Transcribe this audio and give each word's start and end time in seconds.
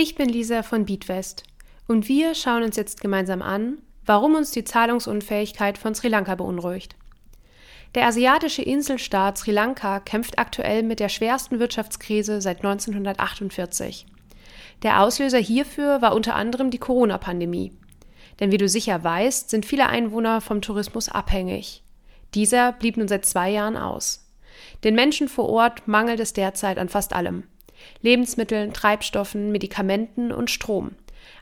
Ich 0.00 0.14
bin 0.14 0.28
Lisa 0.28 0.62
von 0.62 0.84
Beatwest 0.84 1.42
und 1.88 2.06
wir 2.06 2.36
schauen 2.36 2.62
uns 2.62 2.76
jetzt 2.76 3.00
gemeinsam 3.00 3.42
an, 3.42 3.78
warum 4.06 4.36
uns 4.36 4.52
die 4.52 4.62
Zahlungsunfähigkeit 4.62 5.76
von 5.76 5.92
Sri 5.92 6.06
Lanka 6.06 6.36
beunruhigt. 6.36 6.94
Der 7.96 8.06
asiatische 8.06 8.62
Inselstaat 8.62 9.38
Sri 9.38 9.50
Lanka 9.50 9.98
kämpft 9.98 10.38
aktuell 10.38 10.84
mit 10.84 11.00
der 11.00 11.08
schwersten 11.08 11.58
Wirtschaftskrise 11.58 12.40
seit 12.40 12.58
1948. 12.58 14.06
Der 14.84 15.02
Auslöser 15.02 15.38
hierfür 15.38 16.00
war 16.00 16.14
unter 16.14 16.36
anderem 16.36 16.70
die 16.70 16.78
Corona-Pandemie. 16.78 17.72
Denn 18.38 18.52
wie 18.52 18.58
du 18.58 18.68
sicher 18.68 19.02
weißt, 19.02 19.50
sind 19.50 19.66
viele 19.66 19.88
Einwohner 19.88 20.40
vom 20.40 20.62
Tourismus 20.62 21.08
abhängig. 21.08 21.82
Dieser 22.34 22.70
blieb 22.70 22.98
nun 22.98 23.08
seit 23.08 23.26
zwei 23.26 23.50
Jahren 23.50 23.76
aus. 23.76 24.30
Den 24.84 24.94
Menschen 24.94 25.26
vor 25.26 25.48
Ort 25.48 25.88
mangelt 25.88 26.20
es 26.20 26.34
derzeit 26.34 26.78
an 26.78 26.88
fast 26.88 27.14
allem. 27.14 27.48
Lebensmitteln, 28.02 28.72
Treibstoffen, 28.72 29.52
Medikamenten 29.52 30.32
und 30.32 30.50
Strom. 30.50 30.92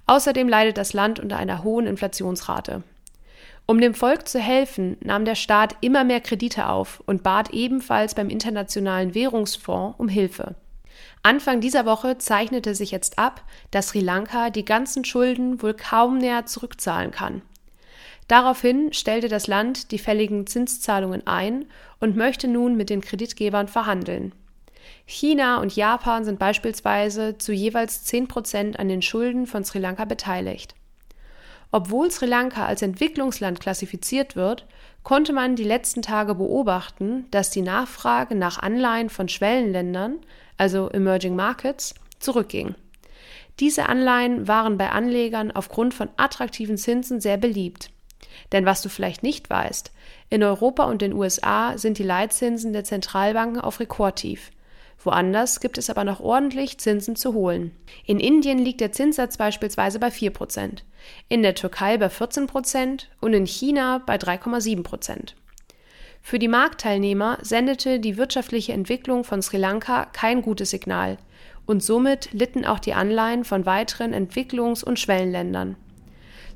Außerdem 0.07 0.49
leidet 0.49 0.79
das 0.79 0.93
Land 0.93 1.21
unter 1.21 1.37
einer 1.37 1.63
hohen 1.63 1.87
Inflationsrate. 1.87 2.83
Um 3.67 3.81
dem 3.81 3.95
Volk 3.95 4.29
zu 4.29 4.39
helfen, 4.39 4.97
nahm 5.01 5.25
der 5.25 5.35
Staat 5.35 5.77
immer 5.81 6.05
mehr 6.05 6.21
Kredite 6.21 6.69
auf 6.69 7.03
und 7.07 7.25
bat 7.25 7.51
ebenfalls 7.51 8.15
beim 8.15 8.29
Internationalen 8.29 9.15
Währungsfonds 9.15 9.99
um 9.99 10.09
Hilfe. 10.09 10.55
Anfang 11.23 11.61
dieser 11.61 11.85
Woche 11.85 12.19
zeichnete 12.19 12.77
sich 12.77 12.93
jetzt 12.93 13.19
ab, 13.19 13.43
dass 13.73 13.89
Sri 13.89 14.01
Lanka 14.01 14.51
die 14.51 14.65
ganzen 14.65 15.05
Schulden 15.05 15.61
wohl 15.61 15.75
kaum 15.75 16.19
näher 16.19 16.47
zurückzahlen 16.47 17.11
kann. 17.11 17.43
Daraufhin 18.29 18.93
stellte 18.93 19.29
das 19.29 19.49
Land 19.49 19.91
die 19.91 19.99
fälligen 19.99 20.47
Zinszahlungen 20.47 21.27
ein 21.27 21.67
und 21.99 22.17
möchte 22.17 22.47
nun 22.47 22.77
mit 22.77 22.91
den 22.91 23.01
Kreditgebern 23.01 23.67
verhandeln. 23.67 24.33
China 25.09 25.61
und 25.61 25.75
Japan 25.75 26.25
sind 26.25 26.41
beispielsweise 26.41 27.39
zu 27.39 27.53
jeweils 27.53 28.05
10 28.05 28.27
Prozent 28.27 28.79
an 28.79 28.89
den 28.89 29.03
Schulden 29.03 29.47
von 29.47 29.65
Sri 29.65 29.79
Lanka 29.79 30.05
beteiligt. 30.05 30.75
Obwohl 31.71 32.11
Sri 32.11 32.27
Lanka 32.27 32.67
als 32.67 32.83
Entwicklungsland 32.83 33.61
klassifiziert 33.61 34.35
wird, 34.35 34.67
konnte 35.05 35.33
man 35.33 35.55
die 35.55 35.65
letzten 35.65 36.03
Tage 36.03 36.35
beobachten, 36.35 37.27
dass 37.31 37.51
die 37.51 37.63
Nachfrage 37.63 38.35
nach 38.35 38.59
Anleihen 38.59 39.09
von 39.09 39.29
Schwellenländern, 39.29 40.19
also 40.59 40.91
Emerging 40.91 41.37
Markets, 41.37 41.95
zurückging. 42.19 42.75
Diese 43.61 43.89
Anleihen 43.89 44.49
waren 44.49 44.77
bei 44.77 44.91
Anlegern 44.91 45.53
aufgrund 45.53 45.95
von 45.95 46.09
attraktiven 46.17 46.77
Zinsen 46.77 47.21
sehr 47.21 47.37
beliebt. 47.37 47.91
Denn 48.53 48.67
was 48.67 48.83
du 48.83 48.89
vielleicht 48.89 49.23
nicht 49.23 49.49
weißt, 49.49 49.93
in 50.31 50.43
Europa 50.43 50.85
und 50.85 51.01
den 51.01 51.13
USA 51.13 51.79
sind 51.79 51.99
die 51.99 52.03
Leitzinsen 52.03 52.73
der 52.73 52.85
Zentralbanken 52.85 53.61
auf 53.61 53.81
Rekordtief. 53.81 54.51
Woanders 55.03 55.61
gibt 55.61 55.79
es 55.79 55.91
aber 55.91 56.05
noch 56.05 56.21
ordentlich 56.21 56.79
Zinsen 56.79 57.17
zu 57.17 57.35
holen. 57.35 57.73
In 58.05 58.19
Indien 58.19 58.59
liegt 58.59 58.81
der 58.81 58.93
Zinssatz 58.93 59.37
beispielsweise 59.37 59.99
bei 59.99 60.09
4%, 60.09 60.83
in 61.29 61.43
der 61.43 61.55
Türkei 61.55 61.97
bei 61.99 62.07
14% 62.07 63.05
und 63.21 63.33
in 63.33 63.47
China 63.47 64.03
bei 64.05 64.17
3,7%. 64.17 65.35
Für 66.23 66.41
die 66.41 66.49
Marktteilnehmer 66.49 67.39
sendete 67.43 68.01
die 68.01 68.17
wirtschaftliche 68.17 68.73
Entwicklung 68.73 69.23
von 69.23 69.43
Sri 69.43 69.59
Lanka 69.59 70.07
kein 70.07 70.43
gutes 70.43 70.71
Signal 70.71 71.19
und 71.67 71.85
somit 71.85 72.33
litten 72.33 72.65
auch 72.65 72.81
die 72.81 72.95
Anleihen 72.95 73.45
von 73.45 73.65
weiteren 73.65 74.13
Entwicklungs- 74.13 74.85
und 74.85 74.99
Schwellenländern. 74.99 75.77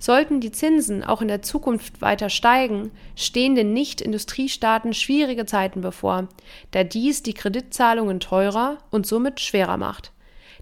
Sollten 0.01 0.41
die 0.41 0.51
Zinsen 0.51 1.05
auch 1.05 1.21
in 1.21 1.29
der 1.29 1.43
Zukunft 1.43 2.01
weiter 2.01 2.31
steigen, 2.31 2.91
stehen 3.17 3.55
den 3.55 3.75
Nicht-Industriestaaten 3.75 4.95
schwierige 4.95 5.45
Zeiten 5.45 5.83
bevor, 5.83 6.27
da 6.71 6.85
dies 6.85 7.23
die 7.23 7.35
Kreditzahlungen 7.35 8.19
teurer 8.19 8.79
und 8.91 9.07
somit 9.07 9.41
schwerer 9.41 9.77
macht. 9.77 10.13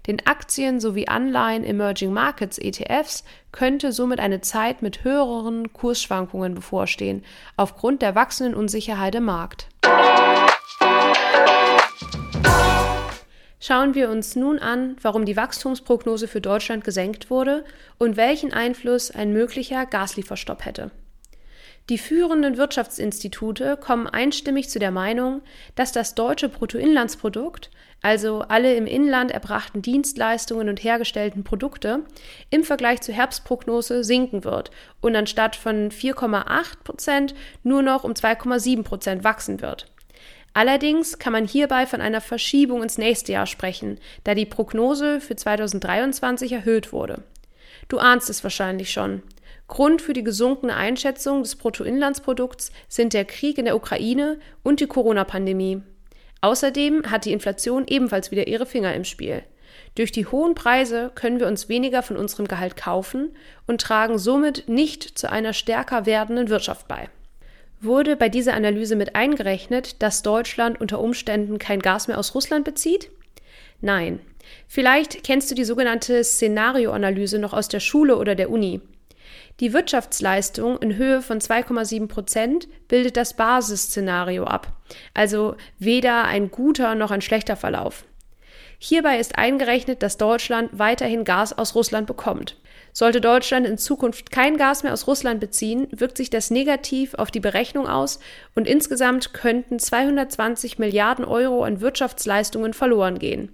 Den 0.07 0.25
Aktien 0.25 0.79
sowie 0.79 1.07
Anleihen 1.07 1.63
Emerging 1.63 2.11
Markets 2.11 2.57
ETFs 2.57 3.23
könnte 3.51 3.93
somit 3.93 4.19
eine 4.19 4.41
Zeit 4.41 4.81
mit 4.81 5.03
höheren 5.03 5.71
Kursschwankungen 5.71 6.53
bevorstehen, 6.53 7.23
aufgrund 7.55 8.01
der 8.01 8.15
wachsenden 8.15 8.55
Unsicherheit 8.55 9.15
im 9.15 9.25
Markt. 9.25 9.67
Schauen 13.61 13.93
wir 13.93 14.09
uns 14.09 14.37
nun 14.37 14.57
an, 14.57 14.95
warum 15.01 15.25
die 15.25 15.35
Wachstumsprognose 15.35 16.29
für 16.29 16.39
Deutschland 16.39 16.85
gesenkt 16.85 17.29
wurde 17.29 17.65
und 17.97 18.15
welchen 18.15 18.53
Einfluss 18.53 19.11
ein 19.11 19.33
möglicher 19.33 19.85
Gaslieferstopp 19.85 20.65
hätte. 20.65 20.91
Die 21.89 21.97
führenden 21.97 22.57
Wirtschaftsinstitute 22.57 23.75
kommen 23.75 24.05
einstimmig 24.05 24.69
zu 24.69 24.77
der 24.77 24.91
Meinung, 24.91 25.41
dass 25.75 25.91
das 25.91 26.13
deutsche 26.13 26.47
Bruttoinlandsprodukt, 26.47 27.71
also 28.01 28.41
alle 28.41 28.75
im 28.75 28.85
Inland 28.85 29.31
erbrachten 29.31 29.81
Dienstleistungen 29.81 30.69
und 30.69 30.83
hergestellten 30.83 31.43
Produkte, 31.43 32.05
im 32.51 32.63
Vergleich 32.63 33.01
zur 33.01 33.15
Herbstprognose 33.15 34.03
sinken 34.03 34.43
wird 34.43 34.69
und 35.01 35.15
anstatt 35.15 35.55
von 35.55 35.89
4,8 35.89 36.83
Prozent 36.83 37.35
nur 37.63 37.81
noch 37.81 38.03
um 38.03 38.11
2,7 38.11 38.83
Prozent 38.83 39.23
wachsen 39.23 39.59
wird. 39.59 39.87
Allerdings 40.53 41.19
kann 41.19 41.33
man 41.33 41.45
hierbei 41.45 41.85
von 41.85 42.01
einer 42.01 42.21
Verschiebung 42.21 42.83
ins 42.83 42.97
nächste 42.97 43.31
Jahr 43.31 43.45
sprechen, 43.45 43.99
da 44.23 44.35
die 44.35 44.45
Prognose 44.45 45.21
für 45.21 45.35
2023 45.35 46.51
erhöht 46.51 46.91
wurde. 46.91 47.23
Du 47.87 47.97
ahnst 47.99 48.29
es 48.29 48.43
wahrscheinlich 48.43 48.91
schon. 48.91 49.21
Grund 49.67 50.01
für 50.01 50.13
die 50.13 50.23
gesunkene 50.23 50.75
Einschätzung 50.75 51.43
des 51.43 51.55
Bruttoinlandsprodukts 51.55 52.71
sind 52.87 53.13
der 53.13 53.25
Krieg 53.25 53.57
in 53.57 53.65
der 53.65 53.75
Ukraine 53.75 54.39
und 54.63 54.79
die 54.79 54.87
Corona-Pandemie. 54.87 55.83
Außerdem 56.41 57.11
hat 57.11 57.25
die 57.25 57.33
Inflation 57.33 57.85
ebenfalls 57.87 58.31
wieder 58.31 58.47
ihre 58.47 58.65
Finger 58.65 58.93
im 58.95 59.03
Spiel. 59.03 59.43
Durch 59.95 60.11
die 60.11 60.25
hohen 60.25 60.55
Preise 60.55 61.11
können 61.13 61.39
wir 61.39 61.47
uns 61.47 61.69
weniger 61.69 62.01
von 62.01 62.17
unserem 62.17 62.47
Gehalt 62.47 62.75
kaufen 62.75 63.35
und 63.67 63.81
tragen 63.81 64.17
somit 64.17 64.67
nicht 64.67 65.17
zu 65.17 65.29
einer 65.31 65.53
stärker 65.53 66.05
werdenden 66.05 66.49
Wirtschaft 66.49 66.87
bei. 66.87 67.09
Wurde 67.81 68.17
bei 68.17 68.27
dieser 68.27 68.55
Analyse 68.55 68.95
mit 68.97 69.15
eingerechnet, 69.15 70.01
dass 70.01 70.21
Deutschland 70.21 70.81
unter 70.81 70.99
Umständen 70.99 71.59
kein 71.59 71.79
Gas 71.79 72.07
mehr 72.07 72.17
aus 72.17 72.35
Russland 72.35 72.65
bezieht? 72.65 73.09
Nein. 73.79 74.19
Vielleicht 74.67 75.23
kennst 75.23 75.49
du 75.49 75.55
die 75.55 75.63
sogenannte 75.63 76.23
Szenarioanalyse 76.23 77.39
noch 77.39 77.53
aus 77.53 77.67
der 77.69 77.79
Schule 77.79 78.17
oder 78.17 78.35
der 78.35 78.49
Uni. 78.49 78.81
Die 79.59 79.73
Wirtschaftsleistung 79.73 80.77
in 80.79 80.95
Höhe 80.95 81.21
von 81.21 81.39
2,7 81.39 82.07
Prozent 82.07 82.67
bildet 82.87 83.15
das 83.15 83.35
Basisszenario 83.35 84.45
ab, 84.45 84.73
also 85.13 85.55
weder 85.77 86.25
ein 86.25 86.49
guter 86.49 86.95
noch 86.95 87.11
ein 87.11 87.21
schlechter 87.21 87.55
Verlauf. 87.55 88.05
Hierbei 88.81 89.19
ist 89.19 89.37
eingerechnet, 89.37 90.01
dass 90.01 90.15
Deutschland 90.15 90.69
weiterhin 90.71 91.25
Gas 91.25 91.55
aus 91.57 91.75
Russland 91.75 92.07
bekommt. 92.07 92.55
Sollte 92.93 93.19
Deutschland 93.19 93.67
in 93.67 93.77
Zukunft 93.77 94.31
kein 94.31 94.55
Gas 94.55 94.83
mehr 94.83 94.93
aus 94.93 95.05
Russland 95.05 95.41
beziehen, 95.41 95.87
wirkt 95.91 96.15
sich 96.15 96.29
das 96.29 96.49
negativ 96.49 97.13
auf 97.13 97.29
die 97.29 97.41
Berechnung 97.41 97.87
aus 97.87 98.19
und 98.55 98.67
insgesamt 98.67 99.33
könnten 99.33 99.79
220 99.79 100.79
Milliarden 100.79 101.25
Euro 101.25 101.63
an 101.63 101.81
Wirtschaftsleistungen 101.81 102.73
verloren 102.73 103.19
gehen. 103.19 103.51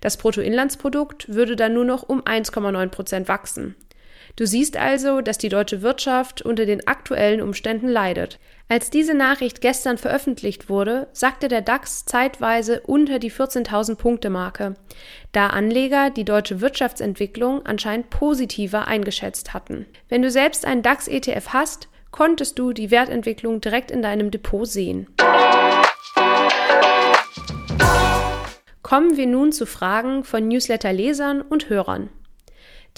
Das 0.00 0.16
Bruttoinlandsprodukt 0.16 1.28
würde 1.28 1.56
dann 1.56 1.74
nur 1.74 1.84
noch 1.84 2.08
um 2.08 2.22
1,9 2.22 2.88
Prozent 2.88 3.28
wachsen. 3.28 3.74
Du 4.38 4.46
siehst 4.46 4.76
also, 4.76 5.20
dass 5.20 5.36
die 5.36 5.48
deutsche 5.48 5.82
Wirtschaft 5.82 6.42
unter 6.42 6.64
den 6.64 6.86
aktuellen 6.86 7.40
Umständen 7.40 7.88
leidet. 7.88 8.38
Als 8.68 8.88
diese 8.88 9.14
Nachricht 9.14 9.60
gestern 9.60 9.98
veröffentlicht 9.98 10.68
wurde, 10.68 11.08
sagte 11.12 11.48
der 11.48 11.60
DAX 11.60 12.04
zeitweise 12.04 12.82
unter 12.82 13.18
die 13.18 13.32
14.000 13.32 13.96
Punkte 13.96 14.30
Marke, 14.30 14.76
da 15.32 15.48
Anleger 15.48 16.10
die 16.10 16.24
deutsche 16.24 16.60
Wirtschaftsentwicklung 16.60 17.66
anscheinend 17.66 18.10
positiver 18.10 18.86
eingeschätzt 18.86 19.54
hatten. 19.54 19.86
Wenn 20.08 20.22
du 20.22 20.30
selbst 20.30 20.64
einen 20.64 20.82
DAX 20.82 21.08
ETF 21.08 21.48
hast, 21.48 21.88
konntest 22.12 22.60
du 22.60 22.72
die 22.72 22.92
Wertentwicklung 22.92 23.60
direkt 23.60 23.90
in 23.90 24.02
deinem 24.02 24.30
Depot 24.30 24.68
sehen. 24.68 25.08
Kommen 28.82 29.16
wir 29.16 29.26
nun 29.26 29.50
zu 29.50 29.66
Fragen 29.66 30.22
von 30.22 30.46
Newsletter-Lesern 30.46 31.42
und 31.42 31.68
Hörern. 31.68 32.10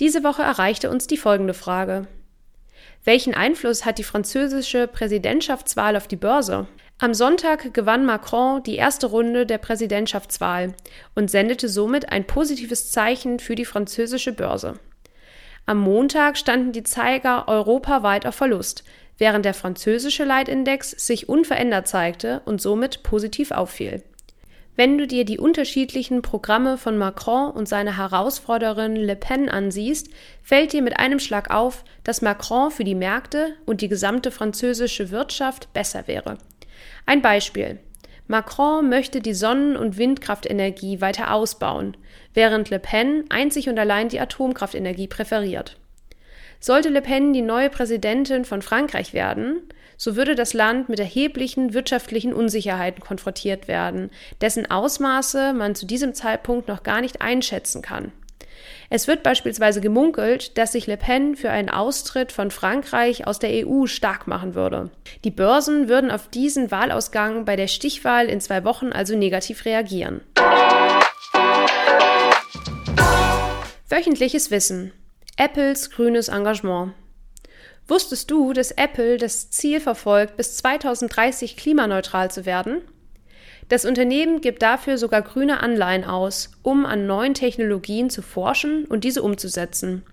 Diese 0.00 0.24
Woche 0.24 0.42
erreichte 0.42 0.90
uns 0.90 1.06
die 1.06 1.18
folgende 1.18 1.52
Frage. 1.52 2.08
Welchen 3.04 3.34
Einfluss 3.34 3.84
hat 3.84 3.98
die 3.98 4.04
französische 4.04 4.88
Präsidentschaftswahl 4.88 5.94
auf 5.94 6.08
die 6.08 6.16
Börse? 6.16 6.66
Am 6.98 7.12
Sonntag 7.12 7.74
gewann 7.74 8.06
Macron 8.06 8.62
die 8.62 8.76
erste 8.76 9.06
Runde 9.06 9.44
der 9.44 9.58
Präsidentschaftswahl 9.58 10.74
und 11.14 11.30
sendete 11.30 11.68
somit 11.68 12.10
ein 12.12 12.26
positives 12.26 12.90
Zeichen 12.90 13.38
für 13.38 13.54
die 13.54 13.66
französische 13.66 14.32
Börse. 14.32 14.74
Am 15.66 15.78
Montag 15.78 16.38
standen 16.38 16.72
die 16.72 16.82
Zeiger 16.82 17.46
europaweit 17.46 18.26
auf 18.26 18.34
Verlust, 18.34 18.84
während 19.18 19.44
der 19.44 19.54
französische 19.54 20.24
Leitindex 20.24 20.92
sich 20.92 21.28
unverändert 21.28 21.88
zeigte 21.88 22.40
und 22.46 22.62
somit 22.62 23.02
positiv 23.02 23.50
auffiel. 23.50 24.02
Wenn 24.76 24.96
du 24.96 25.06
dir 25.06 25.24
die 25.24 25.38
unterschiedlichen 25.38 26.22
Programme 26.22 26.78
von 26.78 26.96
Macron 26.96 27.50
und 27.50 27.68
seiner 27.68 27.96
Herausforderin 27.96 28.96
Le 28.96 29.16
Pen 29.16 29.48
ansiehst, 29.48 30.08
fällt 30.42 30.72
dir 30.72 30.80
mit 30.80 30.98
einem 30.98 31.18
Schlag 31.18 31.50
auf, 31.50 31.84
dass 32.04 32.22
Macron 32.22 32.70
für 32.70 32.84
die 32.84 32.94
Märkte 32.94 33.56
und 33.66 33.80
die 33.80 33.88
gesamte 33.88 34.30
französische 34.30 35.10
Wirtschaft 35.10 35.72
besser 35.72 36.06
wäre. 36.06 36.38
Ein 37.04 37.20
Beispiel. 37.20 37.80
Macron 38.28 38.88
möchte 38.88 39.20
die 39.20 39.34
Sonnen- 39.34 39.76
und 39.76 39.98
Windkraftenergie 39.98 41.00
weiter 41.00 41.34
ausbauen, 41.34 41.96
während 42.32 42.70
Le 42.70 42.78
Pen 42.78 43.24
einzig 43.28 43.68
und 43.68 43.76
allein 43.76 44.08
die 44.08 44.20
Atomkraftenergie 44.20 45.08
präferiert. 45.08 45.76
Sollte 46.60 46.90
Le 46.90 47.02
Pen 47.02 47.32
die 47.32 47.42
neue 47.42 47.70
Präsidentin 47.70 48.44
von 48.44 48.62
Frankreich 48.62 49.14
werden, 49.14 49.62
so 50.00 50.16
würde 50.16 50.34
das 50.34 50.54
Land 50.54 50.88
mit 50.88 50.98
erheblichen 50.98 51.74
wirtschaftlichen 51.74 52.32
Unsicherheiten 52.32 53.04
konfrontiert 53.04 53.68
werden, 53.68 54.08
dessen 54.40 54.70
Ausmaße 54.70 55.52
man 55.52 55.74
zu 55.74 55.84
diesem 55.84 56.14
Zeitpunkt 56.14 56.68
noch 56.68 56.82
gar 56.82 57.02
nicht 57.02 57.20
einschätzen 57.20 57.82
kann. 57.82 58.10
Es 58.88 59.08
wird 59.08 59.22
beispielsweise 59.22 59.82
gemunkelt, 59.82 60.56
dass 60.56 60.72
sich 60.72 60.86
Le 60.86 60.96
Pen 60.96 61.36
für 61.36 61.50
einen 61.50 61.68
Austritt 61.68 62.32
von 62.32 62.50
Frankreich 62.50 63.26
aus 63.26 63.40
der 63.40 63.68
EU 63.68 63.84
stark 63.84 64.26
machen 64.26 64.54
würde. 64.54 64.90
Die 65.24 65.30
Börsen 65.30 65.90
würden 65.90 66.10
auf 66.10 66.28
diesen 66.28 66.70
Wahlausgang 66.70 67.44
bei 67.44 67.56
der 67.56 67.68
Stichwahl 67.68 68.26
in 68.26 68.40
zwei 68.40 68.64
Wochen 68.64 68.92
also 68.92 69.14
negativ 69.18 69.66
reagieren. 69.66 70.22
Wöchentliches 73.90 74.50
Wissen. 74.50 74.92
Apples 75.36 75.90
grünes 75.90 76.28
Engagement. 76.28 76.94
Wusstest 77.90 78.30
du, 78.30 78.52
dass 78.52 78.70
Apple 78.70 79.16
das 79.16 79.50
Ziel 79.50 79.80
verfolgt, 79.80 80.36
bis 80.36 80.56
2030 80.58 81.56
klimaneutral 81.56 82.30
zu 82.30 82.46
werden? 82.46 82.82
Das 83.68 83.84
Unternehmen 83.84 84.40
gibt 84.40 84.62
dafür 84.62 84.96
sogar 84.96 85.22
grüne 85.22 85.60
Anleihen 85.60 86.04
aus, 86.04 86.52
um 86.62 86.86
an 86.86 87.08
neuen 87.08 87.34
Technologien 87.34 88.08
zu 88.08 88.22
forschen 88.22 88.84
und 88.84 89.02
diese 89.02 89.22
umzusetzen. 89.22 90.04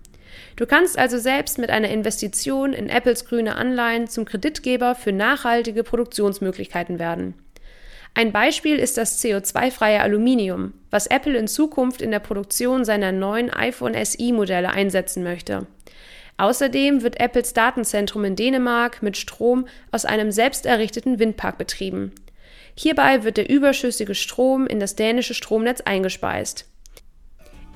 Du 0.56 0.66
kannst 0.66 0.98
also 0.98 1.18
selbst 1.18 1.58
mit 1.58 1.70
einer 1.70 1.88
Investition 1.88 2.72
in 2.72 2.88
Apples 2.88 3.26
grüne 3.26 3.54
Anleihen 3.54 4.08
zum 4.08 4.24
Kreditgeber 4.24 4.96
für 4.96 5.12
nachhaltige 5.12 5.84
Produktionsmöglichkeiten 5.84 6.98
werden. 6.98 7.34
Ein 8.12 8.32
Beispiel 8.32 8.76
ist 8.76 8.98
das 8.98 9.22
CO2-freie 9.22 10.00
Aluminium, 10.00 10.72
was 10.90 11.06
Apple 11.06 11.38
in 11.38 11.46
Zukunft 11.46 12.02
in 12.02 12.10
der 12.10 12.18
Produktion 12.18 12.84
seiner 12.84 13.12
neuen 13.12 13.50
iPhone 13.50 13.94
SI-Modelle 13.94 14.70
einsetzen 14.70 15.22
möchte. 15.22 15.68
Außerdem 16.38 17.02
wird 17.02 17.20
Apples 17.20 17.52
Datenzentrum 17.52 18.24
in 18.24 18.36
Dänemark 18.36 19.02
mit 19.02 19.16
Strom 19.16 19.66
aus 19.90 20.04
einem 20.04 20.30
selbst 20.30 20.66
errichteten 20.66 21.18
Windpark 21.18 21.58
betrieben. 21.58 22.12
Hierbei 22.76 23.24
wird 23.24 23.36
der 23.36 23.50
überschüssige 23.50 24.14
Strom 24.14 24.68
in 24.68 24.78
das 24.78 24.94
dänische 24.94 25.34
Stromnetz 25.34 25.80
eingespeist. 25.80 26.66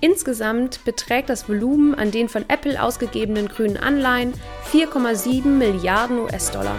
Insgesamt 0.01 0.85
beträgt 0.85 1.29
das 1.29 1.49
Volumen 1.49 1.95
an 1.95 2.13
den 2.13 2.29
von 2.29 2.45
Apple 2.49 2.81
ausgegebenen 2.81 3.49
grünen 3.49 3.77
Anleihen 3.77 4.33
4,7 4.73 5.47
Milliarden 5.47 6.21
US-Dollar. 6.21 6.77